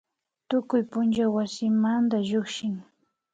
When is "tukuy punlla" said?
0.47-1.25